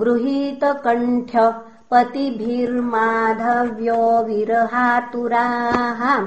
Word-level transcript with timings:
गृहीतकण्ठ्य 0.00 1.71
पतिभिर्माधव्यो 1.92 4.24
विरहातुराः। 4.24 6.26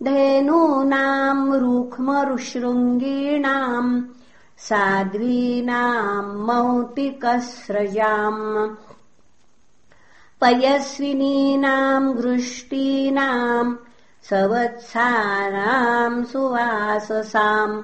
धेनूनाम् 0.03 1.55
रुक्मरुशृङ्गीणाम् 1.55 4.03
साध्वीनाम् 4.69 6.47
मौतिकस्रजाम्। 6.47 8.77
पयस्विनीनाम् 10.41 12.15
घृष्टीनाम् 12.15 13.77
सवत्सानाम् 14.23 16.25
सुवाससाम्। 16.25 17.83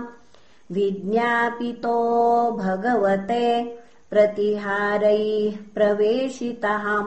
विज्ञापितो 0.73 1.97
भगवते 2.53 3.65
प्रतिहारैः 4.11 5.57
प्रवेशितः। 5.75 7.05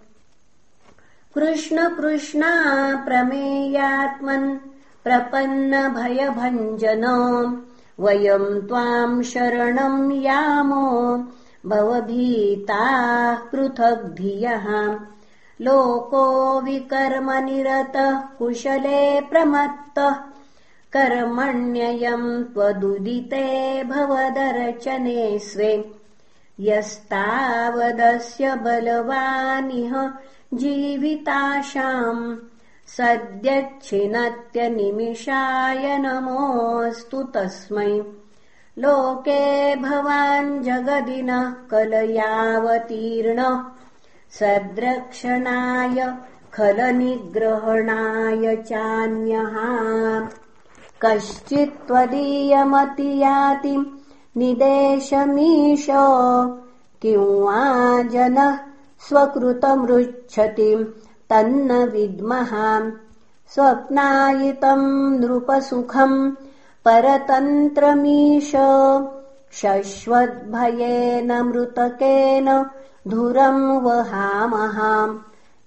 कृष्ण 1.36 1.90
कृष्णा 1.90 2.52
प्रमेयात्मन् 3.06 4.58
प्रपन्नभयभञ्जन। 5.04 7.04
वयम् 8.00 8.68
त्वाम् 8.68 9.24
शरणम् 9.24 10.12
यामो। 10.12 11.24
भवभीताः 11.66 13.36
पृथग् 13.36 14.16
धियः। 14.16 15.00
लोको 15.62 16.62
विकर्मनिरतः 16.62 18.20
कुशले 18.20 19.22
प्रमत्तः। 19.22 20.16
कर्मण्ययम् 20.94 22.44
त्वदुदिते 22.44 23.84
भवदर्चने 23.84 25.40
स्वे। 25.40 25.92
यस्तावदस्य 26.60 28.56
बलवानिह 28.56 30.14
जीविताशाम् 30.54 32.38
सद्यच्छिनत्यनिमिषाय 32.98 35.98
नमोऽस्तु 35.98 37.24
तस्मै। 37.24 38.04
लोके 38.80 39.76
भवान् 39.76 40.64
जगदिनः 40.64 41.52
कलयावतीर्ण। 41.52 43.64
सद्रक्षणाय 44.32 46.14
खलनिग्रहणाय 46.54 48.56
चान्यः। 48.56 49.56
कश्चित्त्वदीयमति 51.02 53.86
निदेशमीश। 54.38 55.88
किंवा 57.02 58.02
जनः 58.02 58.58
स्वकृतमृच्छति 59.00 60.98
तन्न 61.32 61.72
विद्मः 61.72 62.92
स्वप्नायितम् 63.54 65.20
नृपसुखम् 65.20 66.32
परतन्त्रमीश। 66.86 68.52
शश्वद्भयेन 69.54 71.42
मृतकेन 71.42 72.66
धुरम् 73.08 73.82
वहामः। 73.82 75.16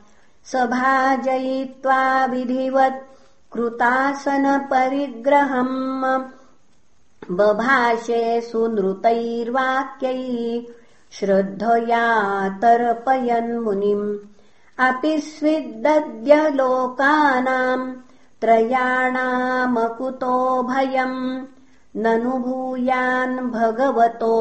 सभाजयित्वा 0.45 2.25
विधिवत् 2.25 3.19
कृतासनपरिग्रहम्। 3.53 6.23
बभाषे 7.31 8.41
सुनृतैर्वाक्यैः 8.41 10.84
श्रद्धया 11.19 12.07
तर्पयन्मुनिम् 12.63 14.17
अपि 14.87 15.19
स्विद्दद्य 15.19 16.51
लोकानाम् 16.51 17.93
त्रयाणामकुतो 18.41 20.63
भयम् 20.63 21.45
ननु 21.97 22.31
भूयान् 22.31 23.51
भगवतो 23.51 24.37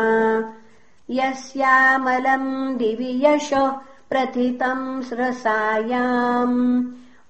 यस्यामलम् 1.10 2.78
दिवि 2.78 3.22
यश 3.26 3.50
प्रथितम् 4.14 5.02
स्रसायाम्। 5.02 6.86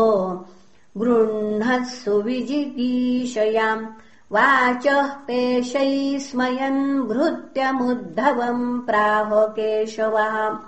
गृह्णत्सु 0.96 2.22
विजिगीषयाम् 2.22 3.86
वाचः 4.32 5.06
पेशैः 5.06 6.18
स्मयन् 6.18 7.02
भृत्यमुद्धवम् 7.02 8.80
प्राह 8.80 9.46
केशवः। 9.46 10.58